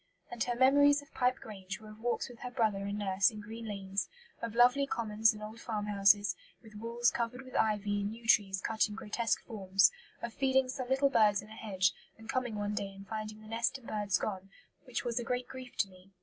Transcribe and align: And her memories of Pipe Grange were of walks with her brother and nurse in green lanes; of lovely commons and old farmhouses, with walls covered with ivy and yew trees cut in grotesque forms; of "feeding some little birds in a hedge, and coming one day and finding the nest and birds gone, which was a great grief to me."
And 0.31 0.43
her 0.45 0.55
memories 0.55 1.03
of 1.03 1.13
Pipe 1.13 1.35
Grange 1.41 1.79
were 1.79 1.91
of 1.91 1.99
walks 1.99 2.27
with 2.27 2.39
her 2.39 2.49
brother 2.49 2.87
and 2.87 2.97
nurse 2.97 3.29
in 3.29 3.39
green 3.39 3.67
lanes; 3.67 4.09
of 4.41 4.55
lovely 4.55 4.87
commons 4.87 5.31
and 5.31 5.43
old 5.43 5.61
farmhouses, 5.61 6.35
with 6.63 6.73
walls 6.73 7.11
covered 7.11 7.43
with 7.43 7.55
ivy 7.55 8.01
and 8.01 8.11
yew 8.15 8.25
trees 8.25 8.61
cut 8.61 8.89
in 8.89 8.95
grotesque 8.95 9.45
forms; 9.45 9.91
of 10.19 10.33
"feeding 10.33 10.69
some 10.69 10.89
little 10.89 11.11
birds 11.11 11.43
in 11.43 11.49
a 11.49 11.55
hedge, 11.55 11.93
and 12.17 12.29
coming 12.31 12.55
one 12.55 12.73
day 12.73 12.91
and 12.95 13.07
finding 13.07 13.41
the 13.43 13.47
nest 13.47 13.77
and 13.77 13.85
birds 13.87 14.17
gone, 14.17 14.49
which 14.85 15.03
was 15.05 15.19
a 15.19 15.23
great 15.23 15.47
grief 15.47 15.77
to 15.77 15.87
me." 15.87 16.09